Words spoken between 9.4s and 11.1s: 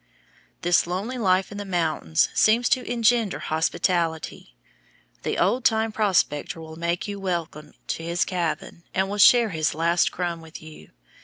his last crust with you.